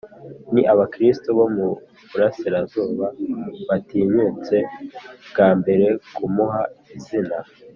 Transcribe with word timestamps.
ni 0.53 0.61
abakristu 0.73 1.27
bo 1.37 1.45
mu 1.55 1.67
burasirazuba 2.09 3.05
batinyutse 3.67 4.55
bwa 5.29 5.49
mbere 5.59 5.85
kumuha 6.15 6.61
izina 6.95 7.37